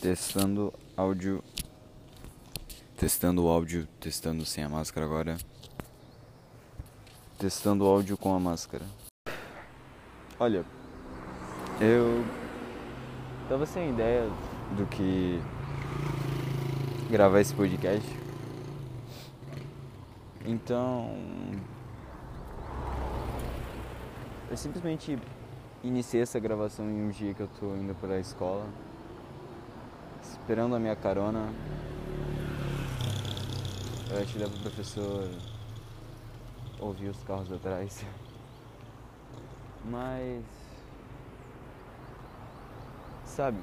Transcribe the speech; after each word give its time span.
Testando 0.00 0.72
áudio. 0.96 1.42
Testando 2.96 3.44
o 3.44 3.48
áudio, 3.48 3.88
testando 3.98 4.44
sem 4.44 4.62
a 4.62 4.68
máscara 4.68 5.04
agora. 5.04 5.36
Testando 7.36 7.84
o 7.84 7.88
áudio 7.88 8.16
com 8.16 8.32
a 8.32 8.38
máscara. 8.38 8.84
Olha, 10.38 10.64
eu 11.80 12.24
tava 13.48 13.66
sem 13.66 13.90
ideia 13.90 14.22
do 14.76 14.86
que 14.86 15.40
gravar 17.10 17.40
esse 17.40 17.52
podcast. 17.52 18.08
Então, 20.46 21.12
eu 24.48 24.56
simplesmente 24.56 25.18
iniciei 25.82 26.22
essa 26.22 26.38
gravação 26.38 26.88
em 26.88 27.02
um 27.02 27.10
dia 27.10 27.34
que 27.34 27.40
eu 27.40 27.48
tô 27.58 27.74
indo 27.74 27.96
para 27.96 28.14
a 28.14 28.20
escola, 28.20 28.64
esperando 30.32 30.74
a 30.74 30.78
minha 30.78 30.96
carona. 30.96 31.48
Eu 34.10 34.24
que 34.26 34.38
dá 34.38 34.46
pro 34.46 34.58
professor 34.60 35.28
ouvir 36.80 37.08
os 37.08 37.22
carros 37.24 37.52
atrás. 37.52 38.04
Mas. 39.84 40.44
Sabe, 43.24 43.58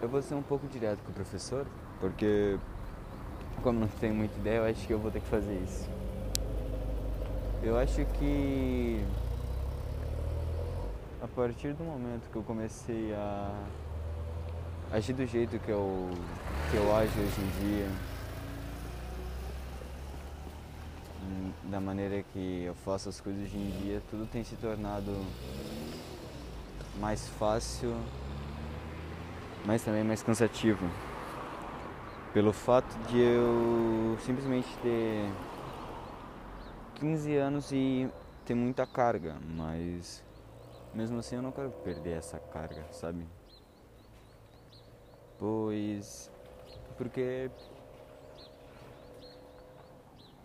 eu 0.00 0.08
vou 0.08 0.22
ser 0.22 0.34
um 0.34 0.42
pouco 0.42 0.66
direto 0.66 1.02
com 1.02 1.10
o 1.10 1.14
professor, 1.14 1.66
porque, 2.00 2.58
como 3.62 3.80
não 3.80 3.88
tenho 3.88 4.14
muita 4.14 4.38
ideia, 4.38 4.58
eu 4.58 4.64
acho 4.64 4.86
que 4.86 4.92
eu 4.92 4.98
vou 4.98 5.10
ter 5.10 5.20
que 5.20 5.26
fazer 5.26 5.54
isso. 5.62 5.88
Eu 7.62 7.76
acho 7.76 8.06
que 8.18 9.04
a 11.22 11.28
partir 11.28 11.74
do 11.74 11.84
momento 11.84 12.30
que 12.30 12.36
eu 12.36 12.42
comecei 12.42 13.12
a 13.12 13.52
agir 14.92 15.12
do 15.12 15.26
jeito 15.26 15.58
que 15.60 15.70
eu, 15.70 16.10
que 16.70 16.76
eu 16.76 16.96
ajo 16.96 17.12
hoje 17.20 17.40
em 17.40 17.68
dia, 17.68 17.88
da 21.64 21.80
maneira 21.80 22.24
que 22.32 22.64
eu 22.64 22.74
faço 22.74 23.08
as 23.08 23.20
coisas 23.20 23.44
hoje 23.44 23.56
em 23.56 23.70
dia, 23.82 24.02
tudo 24.10 24.26
tem 24.26 24.42
se 24.42 24.56
tornado 24.56 25.24
mais 26.98 27.28
fácil, 27.28 27.94
mas 29.64 29.82
também 29.82 30.02
mais 30.02 30.22
cansativo. 30.22 30.84
Pelo 32.32 32.52
fato 32.52 32.92
de 33.08 33.18
eu 33.18 34.16
simplesmente 34.24 34.68
ter 34.82 35.28
15 36.96 37.36
anos 37.36 37.70
e 37.72 38.08
ter 38.44 38.54
muita 38.54 38.86
carga, 38.86 39.36
mas 39.56 40.24
mesmo 40.92 41.18
assim 41.20 41.36
eu 41.36 41.42
não 41.42 41.52
quero 41.52 41.70
perder 41.70 42.18
essa 42.18 42.38
carga, 42.52 42.84
sabe? 42.90 43.24
Pois. 45.40 46.30
Porque. 46.98 47.50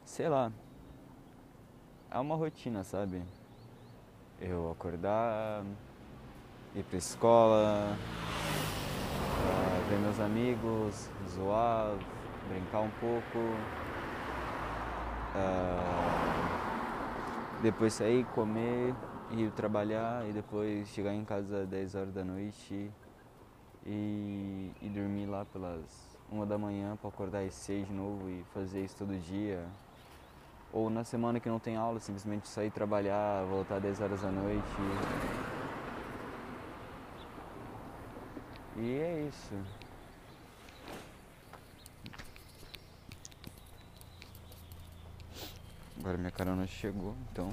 Sei 0.06 0.30
lá. 0.30 0.54
É 2.10 2.18
uma 2.18 2.36
rotina, 2.36 2.82
sabe? 2.86 3.22
Eu 4.40 4.72
acordar, 4.72 5.66
ir 6.74 6.84
pra 6.84 6.98
escola, 6.98 7.98
ver 9.90 9.98
meus 9.98 10.18
amigos, 10.22 11.10
zoar, 11.30 11.98
brincar 12.48 12.80
um 12.80 12.90
pouco. 13.02 13.38
Uh, 15.36 16.06
depois 17.62 17.94
sair, 17.94 18.24
comer, 18.28 18.96
ir 19.32 19.52
trabalhar 19.52 20.26
e 20.30 20.32
depois 20.32 20.88
chegar 20.90 21.14
em 21.14 21.26
casa 21.26 21.64
às 21.64 21.68
10 21.68 21.96
horas 21.96 22.14
da 22.14 22.24
noite 22.24 22.90
e, 23.86 24.72
e 24.82 24.90
dormir 24.90 25.28
lá 25.28 25.46
pelas 25.46 26.16
uma 26.30 26.46
da 26.46 26.58
manhã 26.58 26.98
para 26.98 27.10
acordar 27.10 27.44
às 27.44 27.54
6 27.54 27.88
de 27.88 27.94
novo 27.94 28.30
e 28.30 28.44
fazer 28.54 28.84
isso 28.84 28.98
todo 28.98 29.18
dia. 29.20 29.66
Ou 30.74 30.90
na 30.90 31.04
semana 31.04 31.40
que 31.40 31.48
não 31.48 31.60
tem 31.60 31.78
aula, 31.78 32.00
simplesmente 32.00 32.48
sair 32.48 32.72
trabalhar, 32.72 33.46
voltar 33.46 33.76
às 33.76 33.82
10 33.84 34.02
horas 34.02 34.22
da 34.22 34.32
noite. 34.32 34.66
E 38.78 38.94
é 38.96 39.28
isso. 39.30 39.54
Agora 46.00 46.18
minha 46.18 46.32
carona 46.32 46.68
chegou, 46.68 47.16
então 47.32 47.50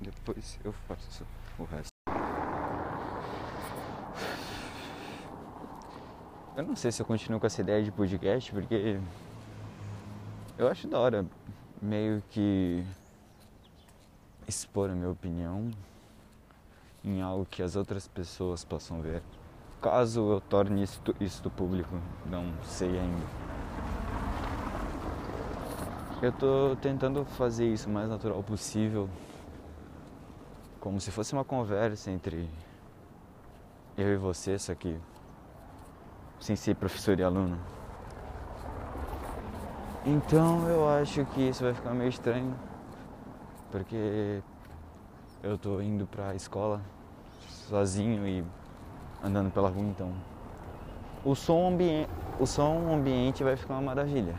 depois 0.00 0.58
eu 0.64 0.72
faço 0.72 1.24
o 1.58 1.64
resto. 1.64 1.89
Eu 6.56 6.64
não 6.64 6.74
sei 6.74 6.90
se 6.90 7.00
eu 7.00 7.06
continuo 7.06 7.38
com 7.38 7.46
essa 7.46 7.60
ideia 7.60 7.82
de 7.82 7.92
podcast, 7.92 8.50
porque 8.52 8.98
eu 10.58 10.68
acho 10.68 10.88
da 10.88 10.98
hora 10.98 11.24
meio 11.80 12.22
que 12.28 12.84
expor 14.48 14.90
a 14.90 14.92
minha 14.92 15.08
opinião 15.08 15.70
em 17.04 17.22
algo 17.22 17.46
que 17.46 17.62
as 17.62 17.76
outras 17.76 18.08
pessoas 18.08 18.64
possam 18.64 19.00
ver. 19.00 19.22
Caso 19.80 20.32
eu 20.32 20.40
torne 20.40 20.82
isto, 20.82 21.14
isto 21.20 21.48
público, 21.48 21.94
não 22.26 22.52
sei 22.64 22.98
ainda. 22.98 23.26
Eu 26.20 26.32
tô 26.32 26.76
tentando 26.82 27.24
fazer 27.24 27.72
isso 27.72 27.88
o 27.88 27.92
mais 27.92 28.08
natural 28.08 28.42
possível 28.42 29.08
como 30.80 31.00
se 31.00 31.10
fosse 31.10 31.32
uma 31.32 31.44
conversa 31.44 32.10
entre 32.10 32.48
eu 33.96 34.08
e 34.08 34.16
você, 34.16 34.58
só 34.58 34.74
que 34.74 34.98
sem 36.40 36.56
ser 36.56 36.74
professor 36.74 37.18
e 37.18 37.22
aluno. 37.22 37.58
Então 40.04 40.66
eu 40.68 40.88
acho 40.88 41.24
que 41.26 41.48
isso 41.48 41.62
vai 41.62 41.74
ficar 41.74 41.90
meio 41.90 42.08
estranho, 42.08 42.54
porque 43.70 44.42
eu 45.42 45.58
tô 45.58 45.80
indo 45.80 46.06
pra 46.06 46.34
escola 46.34 46.80
sozinho 47.68 48.26
e 48.26 48.44
andando 49.22 49.52
pela 49.52 49.68
rua, 49.68 49.82
então 49.82 50.12
o 51.24 51.34
som, 51.34 51.68
ambiente, 51.68 52.10
o 52.38 52.46
som 52.46 52.92
ambiente 52.94 53.44
vai 53.44 53.56
ficar 53.56 53.74
uma 53.74 53.82
maravilha. 53.82 54.34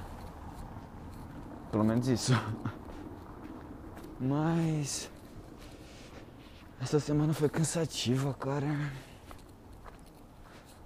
Pelo 1.71 1.83
menos 1.83 2.07
isso. 2.07 2.33
Mas 4.19 5.09
essa 6.81 6.99
semana 6.99 7.33
foi 7.33 7.49
cansativa, 7.49 8.33
cara. 8.33 8.67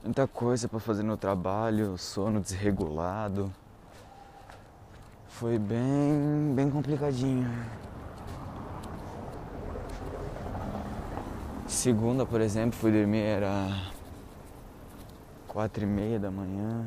Muita 0.06 0.28
coisa 0.28 0.70
para 0.70 0.80
fazer 0.80 1.02
no 1.02 1.18
trabalho, 1.18 1.98
sono 1.98 2.40
desregulado. 2.40 3.52
Foi 5.28 5.58
bem, 5.58 6.54
bem 6.56 6.70
complicadinho. 6.70 7.52
Segunda, 11.66 12.24
por 12.24 12.40
exemplo, 12.40 12.78
fui 12.78 12.92
dormir 12.92 13.24
era 13.24 13.92
quatro 15.48 15.86
e 15.86 15.88
meia 15.88 16.20
da 16.20 16.30
manhã 16.30 16.86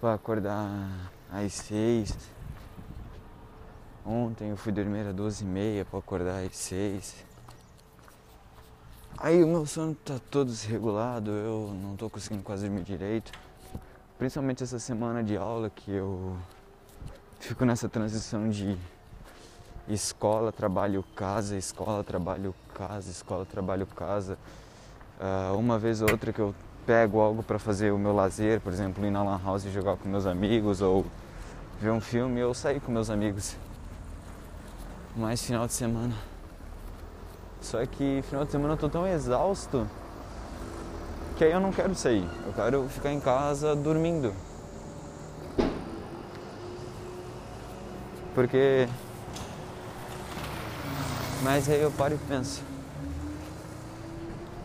para 0.00 0.14
acordar 0.14 1.12
às 1.30 1.52
seis. 1.52 2.12
Ontem 4.04 4.50
eu 4.50 4.56
fui 4.56 4.72
dormir 4.72 5.06
às 5.06 5.14
doze 5.14 5.44
e 5.44 5.46
meia 5.46 5.84
para 5.84 6.00
acordar 6.00 6.42
às 6.44 6.56
seis. 6.56 7.24
Aí 9.18 9.42
o 9.42 9.46
meu 9.46 9.64
sono 9.64 9.94
tá 9.94 10.20
todo 10.30 10.48
desregulado, 10.48 11.30
eu 11.30 11.72
não 11.80 11.96
tô 11.96 12.10
conseguindo 12.10 12.42
quase 12.42 12.66
dormir 12.66 12.82
direito. 12.82 13.30
Principalmente 14.18 14.62
essa 14.62 14.78
semana 14.78 15.22
de 15.22 15.36
aula 15.36 15.70
que 15.70 15.90
eu 15.90 16.36
fico 17.38 17.64
nessa 17.64 17.88
transição 17.88 18.50
de 18.50 18.76
escola, 19.88 20.50
trabalho, 20.50 21.04
casa, 21.14 21.56
escola, 21.56 22.02
trabalho, 22.02 22.54
casa, 22.74 23.10
escola, 23.10 23.46
trabalho, 23.46 23.86
casa. 23.86 24.36
Uh, 25.20 25.56
uma 25.56 25.78
vez 25.78 26.02
ou 26.02 26.10
outra 26.10 26.32
que 26.32 26.40
eu 26.40 26.54
pego 26.84 27.20
algo 27.20 27.42
para 27.42 27.58
fazer 27.58 27.92
o 27.92 27.98
meu 27.98 28.12
lazer, 28.12 28.60
por 28.60 28.72
exemplo, 28.72 29.06
ir 29.06 29.10
na 29.10 29.22
lan 29.22 29.40
house 29.42 29.64
e 29.64 29.70
jogar 29.70 29.96
com 29.96 30.08
meus 30.08 30.26
amigos 30.26 30.82
ou 30.82 31.06
ver 31.80 31.92
um 31.92 32.00
filme 32.00 32.42
ou 32.42 32.52
sair 32.52 32.80
com 32.80 32.90
meus 32.90 33.08
amigos. 33.08 33.56
Mais 35.16 35.40
final 35.40 35.66
de 35.66 35.72
semana 35.72 36.33
só 37.64 37.84
que 37.86 38.22
final 38.28 38.44
de 38.44 38.52
semana 38.52 38.74
eu 38.74 38.76
tô 38.76 38.90
tão 38.90 39.06
exausto 39.06 39.88
que 41.36 41.44
aí 41.44 41.50
eu 41.50 41.60
não 41.60 41.72
quero 41.72 41.94
sair. 41.94 42.28
Eu 42.46 42.52
quero 42.52 42.88
ficar 42.88 43.10
em 43.10 43.18
casa 43.18 43.74
dormindo. 43.74 44.32
Porque. 48.34 48.86
Mas 51.42 51.68
aí 51.68 51.80
eu 51.80 51.90
paro 51.90 52.14
e 52.14 52.18
penso. 52.28 52.62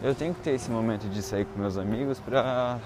Eu 0.01 0.13
tenho 0.13 0.33
que 0.33 0.41
ter 0.41 0.51
esse 0.51 0.69
momento 0.69 1.09
de 1.09 1.21
sair 1.21 1.45
com 1.45 1.59
meus 1.59 1.77
amigos 1.77 2.19
pra. 2.19 2.79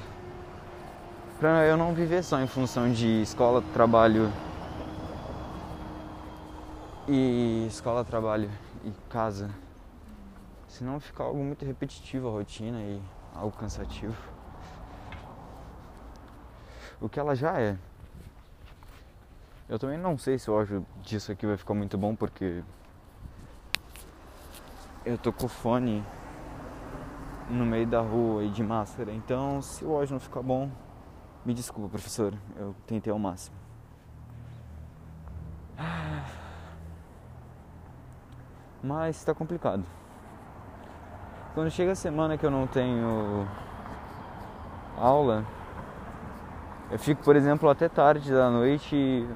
pra 1.40 1.66
eu 1.66 1.76
não 1.76 1.94
viver 1.94 2.24
só 2.24 2.40
em 2.40 2.48
função 2.48 2.92
de 2.92 3.22
escola, 3.22 3.64
trabalho. 3.74 4.32
E 7.08 7.66
escola, 7.68 8.06
trabalho 8.06 8.50
e 8.86 8.92
casa. 9.10 9.63
Senão 10.74 11.00
fica 11.00 11.22
algo 11.22 11.38
muito 11.44 11.64
repetitivo 11.64 12.28
a 12.28 12.32
rotina 12.32 12.82
e 12.82 13.00
algo 13.36 13.56
cansativo. 13.56 14.18
o 17.00 17.08
que 17.08 17.20
ela 17.20 17.36
já 17.36 17.62
é. 17.62 17.78
Eu 19.70 19.78
também 19.78 20.00
não 20.00 20.18
sei 20.18 20.40
se 20.40 20.50
o 20.50 20.56
áudio 20.56 20.84
disso 21.04 21.32
aqui 21.32 21.46
vai 21.46 21.58
ficar 21.58 21.76
muito 21.76 21.96
bom 21.96 22.16
porque 22.16 22.64
eu 25.06 25.16
tô 25.16 25.32
com 25.32 25.46
o 25.46 25.48
fone 25.48 26.04
no 27.52 27.68
meio 27.68 27.86
da 27.86 28.02
rua 28.02 28.44
e 28.44 28.50
de 28.50 28.64
máscara. 28.64 29.14
Então, 29.14 29.62
se 29.62 29.86
o 29.86 29.96
áudio 29.96 30.14
não 30.14 30.20
ficar 30.20 30.42
bom, 30.42 30.72
me 31.46 31.54
desculpa, 31.54 31.88
professor. 31.88 32.34
Eu 32.58 32.76
tentei 32.88 33.14
ao 33.14 33.20
máximo. 33.20 33.56
Mas 38.82 39.24
tá 39.24 39.36
complicado. 39.36 39.86
Quando 41.54 41.70
chega 41.70 41.92
a 41.92 41.96
semana 41.96 42.36
que 42.36 42.44
eu 42.44 42.50
não 42.50 42.66
tenho 42.66 43.48
aula, 44.98 45.46
eu 46.90 46.98
fico, 46.98 47.24
por 47.24 47.36
exemplo, 47.36 47.70
até 47.70 47.88
tarde 47.88 48.32
da 48.32 48.50
noite 48.50 49.28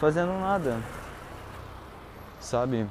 fazendo 0.00 0.32
nada. 0.40 0.80
Sabe? 2.40 2.86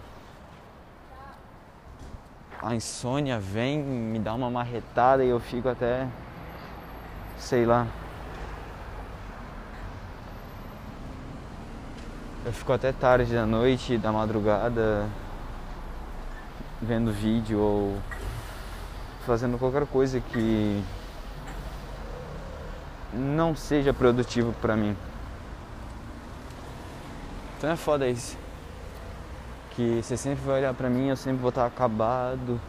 A 2.62 2.74
insônia 2.74 3.40
vem, 3.40 3.80
me 3.80 4.20
dá 4.20 4.34
uma 4.34 4.50
marretada 4.50 5.24
e 5.24 5.28
eu 5.28 5.40
fico 5.40 5.68
até 5.68 6.08
sei 7.38 7.66
lá. 7.66 7.86
Eu 12.46 12.54
fico 12.54 12.72
até 12.72 12.94
tarde 12.94 13.34
da 13.34 13.46
noite, 13.46 13.98
da 13.98 14.12
madrugada, 14.12 15.08
vendo 16.84 17.12
vídeo 17.12 17.60
ou 17.60 17.98
fazendo 19.26 19.58
qualquer 19.58 19.86
coisa 19.88 20.20
que 20.20 20.84
não 23.14 23.56
seja 23.56 23.94
produtivo 23.94 24.54
para 24.62 24.76
mim. 24.76 24.96
Então 27.58 27.70
é 27.70 27.76
foda 27.76 28.08
isso. 28.08 28.38
Que 29.72 30.02
você 30.04 30.18
sempre 30.18 30.44
vai 30.46 30.60
olhar 30.60 30.74
pra 30.74 30.90
mim, 30.90 31.08
eu 31.08 31.16
sempre 31.16 31.42
vou 31.42 31.50
estar 31.50 31.66
acabado, 31.66 32.60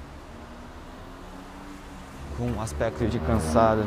com 2.36 2.44
um 2.44 2.60
aspecto 2.60 3.06
de 3.06 3.18
cansado. 3.18 3.84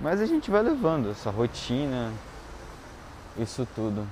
Mas 0.00 0.20
a 0.20 0.26
gente 0.26 0.50
vai 0.50 0.62
levando 0.62 1.10
essa 1.10 1.30
rotina, 1.30 2.12
isso 3.38 3.66
tudo. 3.74 4.04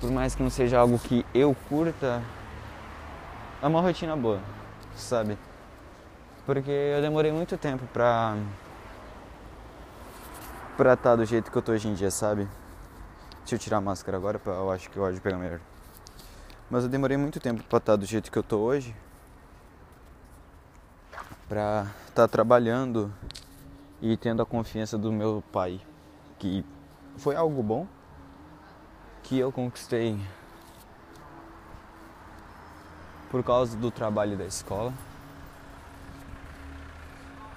Por 0.00 0.10
mais 0.10 0.34
que 0.34 0.42
não 0.42 0.48
seja 0.48 0.78
algo 0.78 0.98
que 0.98 1.26
eu 1.34 1.54
curta, 1.68 2.22
é 3.60 3.66
uma 3.66 3.82
rotina 3.82 4.16
boa, 4.16 4.40
sabe? 4.96 5.36
Porque 6.46 6.70
eu 6.70 7.02
demorei 7.02 7.30
muito 7.30 7.58
tempo 7.58 7.84
pra 7.92 8.34
pra 10.74 10.94
estar 10.94 11.10
tá 11.10 11.16
do 11.16 11.26
jeito 11.26 11.52
que 11.52 11.58
eu 11.58 11.60
tô 11.60 11.72
hoje 11.72 11.86
em 11.86 11.92
dia, 11.92 12.10
sabe? 12.10 12.48
Deixa 13.40 13.56
eu 13.56 13.58
tirar 13.58 13.76
a 13.76 13.80
máscara 13.82 14.16
agora, 14.16 14.40
eu 14.46 14.70
acho 14.70 14.88
que 14.88 14.96
eu 14.96 15.12
de 15.12 15.20
pegar 15.20 15.36
melhor. 15.36 15.60
Mas 16.70 16.84
eu 16.84 16.88
demorei 16.88 17.18
muito 17.18 17.38
tempo 17.38 17.62
pra 17.64 17.76
estar 17.76 17.92
tá 17.92 17.96
do 17.96 18.06
jeito 18.06 18.32
que 18.32 18.38
eu 18.38 18.42
tô 18.42 18.58
hoje. 18.58 18.96
Pra 21.46 21.86
estar 22.08 22.22
tá 22.22 22.28
trabalhando 22.28 23.12
e 24.00 24.16
tendo 24.16 24.40
a 24.40 24.46
confiança 24.46 24.96
do 24.96 25.12
meu 25.12 25.44
pai, 25.52 25.78
que 26.38 26.64
foi 27.18 27.36
algo 27.36 27.62
bom 27.62 27.86
que 29.30 29.38
eu 29.38 29.52
conquistei 29.52 30.18
por 33.30 33.44
causa 33.44 33.76
do 33.76 33.88
trabalho 33.88 34.36
da 34.36 34.44
escola. 34.44 34.92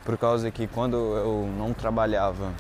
Por 0.05 0.15
causa 0.15 0.51
que 0.51 0.67
quando 0.67 0.95
eu 0.95 1.51
não 1.57 1.73
trabalhava, 1.73 2.53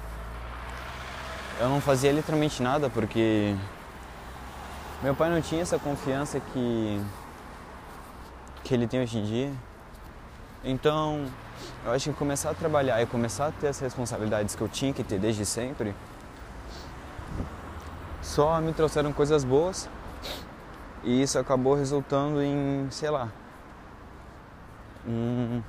eu 1.59 1.69
não 1.69 1.79
fazia 1.79 2.11
literalmente 2.11 2.63
nada 2.63 2.89
porque 2.89 3.55
meu 5.03 5.13
pai 5.13 5.29
não 5.29 5.43
tinha 5.43 5.61
essa 5.61 5.77
confiança 5.77 6.39
que 6.39 6.99
que 8.63 8.73
ele 8.73 8.87
tem 8.87 9.03
hoje 9.03 9.19
em 9.19 9.25
dia. 9.25 9.53
Então, 10.63 11.23
eu 11.85 11.91
acho 11.91 12.09
que 12.09 12.15
começar 12.15 12.49
a 12.49 12.53
trabalhar 12.55 12.99
e 12.99 13.05
começar 13.05 13.47
a 13.47 13.51
ter 13.51 13.67
as 13.67 13.79
responsabilidades 13.79 14.55
que 14.55 14.61
eu 14.61 14.69
tinha 14.69 14.91
que 14.91 15.03
ter 15.03 15.19
desde 15.19 15.45
sempre 15.45 15.93
só 18.23 18.59
me 18.59 18.73
trouxeram 18.73 19.13
coisas 19.13 19.43
boas 19.43 19.87
e 21.03 21.21
isso 21.21 21.37
acabou 21.37 21.75
resultando 21.75 22.41
em, 22.41 22.87
sei 22.89 23.11
lá, 23.11 23.29
um, 25.05 25.61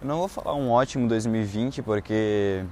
eu 0.00 0.08
não 0.08 0.18
vou 0.18 0.28
falar 0.28 0.54
um 0.54 0.70
ótimo 0.70 1.08
2020 1.08 1.82
porque 1.82 2.64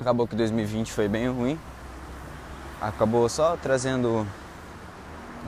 acabou 0.00 0.26
que 0.26 0.34
2020 0.34 0.92
foi 0.92 1.08
bem 1.08 1.28
ruim. 1.28 1.58
Acabou 2.80 3.28
só 3.28 3.56
trazendo 3.56 4.26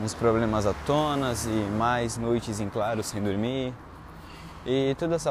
uns 0.02 0.12
problemas 0.14 0.66
à 0.66 0.74
tona 0.84 1.32
e 1.46 1.70
mais 1.78 2.16
noites 2.18 2.60
em 2.60 2.68
claro 2.68 3.02
sem 3.02 3.22
dormir. 3.22 3.72
E 4.66 4.94
toda 4.98 5.14
essa, 5.16 5.30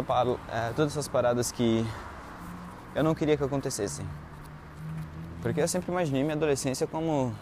é, 0.52 0.74
todas 0.76 0.94
essas 0.94 1.08
paradas 1.08 1.52
que 1.52 1.86
eu 2.96 3.04
não 3.04 3.14
queria 3.14 3.38
que 3.38 3.44
acontecessem. 3.44 4.06
Porque 5.42 5.62
eu 5.62 5.68
sempre 5.68 5.92
imaginei 5.92 6.24
minha 6.24 6.36
adolescência 6.36 6.88
como 6.88 7.34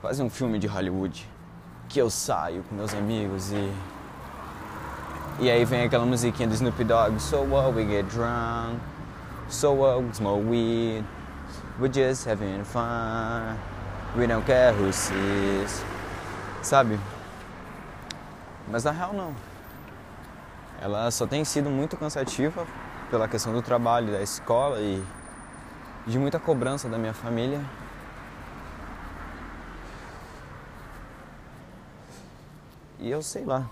quase 0.00 0.22
um 0.22 0.30
filme 0.30 0.58
de 0.58 0.66
Hollywood. 0.66 1.28
Que 1.88 2.00
eu 2.00 2.10
saio 2.10 2.62
com 2.64 2.74
meus 2.74 2.94
amigos 2.94 3.52
e. 3.52 3.72
E 5.38 5.50
aí 5.50 5.64
vem 5.64 5.82
aquela 5.82 6.06
musiquinha 6.06 6.48
do 6.48 6.54
Snoop 6.54 6.82
Dogg: 6.82 7.20
So 7.20 7.42
what, 7.42 7.76
we 7.76 7.84
get 7.84 8.06
drunk. 8.06 8.80
So 9.48 9.72
what, 9.72 10.02
we 10.02 10.14
smoke 10.14 10.44
weed. 10.48 11.04
We're 11.78 11.92
just 11.92 12.26
having 12.26 12.64
fun. 12.64 13.56
We 14.16 14.26
don't 14.26 14.44
care 14.46 14.72
who 14.72 14.90
sees. 14.92 15.84
Sabe? 16.62 16.98
Mas 18.68 18.82
na 18.82 18.90
real 18.90 19.12
não. 19.12 19.55
Ela 20.80 21.10
só 21.10 21.26
tem 21.26 21.44
sido 21.44 21.70
muito 21.70 21.96
cansativa 21.96 22.66
pela 23.10 23.26
questão 23.28 23.52
do 23.52 23.62
trabalho, 23.62 24.12
da 24.12 24.20
escola 24.22 24.80
e 24.80 25.02
de 26.06 26.18
muita 26.18 26.38
cobrança 26.38 26.88
da 26.88 26.98
minha 26.98 27.14
família. 27.14 27.60
E 32.98 33.10
eu 33.10 33.22
sei 33.22 33.44
lá. 33.44 33.68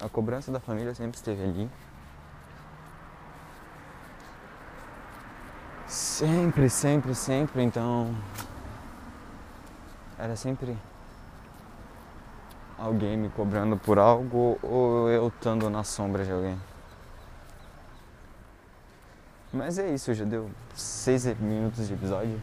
A 0.00 0.08
cobrança 0.08 0.50
da 0.50 0.58
família 0.58 0.94
sempre 0.94 1.16
esteve 1.16 1.42
ali. 1.42 1.70
Sempre, 5.86 6.68
sempre, 6.68 7.14
sempre. 7.14 7.62
Então. 7.62 8.14
Era 10.18 10.36
sempre 10.36 10.76
alguém 12.82 13.16
me 13.16 13.28
cobrando 13.28 13.76
por 13.76 13.96
algo 13.96 14.58
ou 14.60 15.08
eu 15.08 15.28
estando 15.28 15.70
na 15.70 15.84
sombra 15.84 16.24
de 16.24 16.32
alguém. 16.32 16.58
Mas 19.52 19.78
é 19.78 19.88
isso, 19.94 20.12
já 20.12 20.24
deu 20.24 20.50
seis 20.74 21.24
minutos 21.38 21.86
de 21.86 21.94
episódio. 21.94 22.40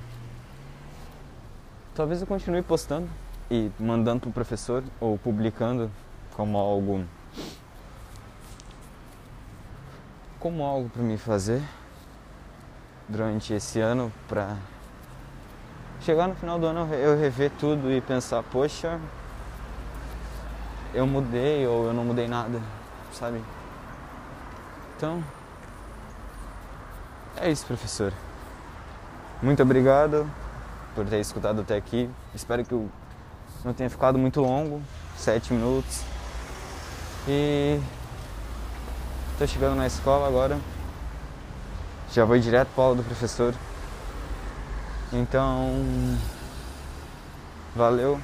Talvez 1.93 2.21
eu 2.21 2.27
continue 2.27 2.61
postando 2.61 3.09
e 3.51 3.69
mandando 3.77 4.21
pro 4.21 4.31
professor 4.31 4.81
ou 5.01 5.17
publicando 5.17 5.91
como 6.33 6.57
algo 6.57 7.03
como 10.39 10.63
algo 10.63 10.87
para 10.87 11.03
me 11.03 11.17
fazer 11.17 11.61
durante 13.09 13.53
esse 13.53 13.81
ano 13.81 14.09
para 14.25 14.55
chegar 15.99 16.29
no 16.29 16.35
final 16.35 16.57
do 16.57 16.65
ano 16.67 16.93
eu 16.93 17.19
rever 17.19 17.51
tudo 17.59 17.91
e 17.91 17.99
pensar, 17.99 18.41
poxa, 18.43 18.97
eu 20.93 21.05
mudei 21.05 21.67
ou 21.67 21.87
eu 21.87 21.93
não 21.93 22.03
mudei 22.03 22.27
nada, 22.27 22.59
sabe? 23.13 23.41
Então, 24.97 25.23
é 27.37 27.49
isso, 27.49 27.65
professor. 27.65 28.11
Muito 29.41 29.63
obrigado 29.63 30.29
por 30.93 31.05
ter 31.05 31.19
escutado 31.19 31.61
até 31.61 31.77
aqui. 31.77 32.09
Espero 32.35 32.65
que 32.65 32.75
não 33.63 33.73
tenha 33.73 33.89
ficado 33.89 34.17
muito 34.17 34.41
longo, 34.41 34.81
sete 35.15 35.53
minutos. 35.53 36.01
E 37.27 37.79
tô 39.37 39.47
chegando 39.47 39.75
na 39.75 39.87
escola 39.87 40.27
agora. 40.27 40.59
Já 42.11 42.25
vou 42.25 42.37
direto 42.39 42.69
para 42.73 42.83
aula 42.83 42.95
do 42.97 43.03
professor. 43.03 43.53
Então, 45.13 45.71
valeu 47.75 48.19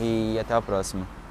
e 0.00 0.38
até 0.38 0.54
a 0.54 0.62
próxima. 0.62 1.21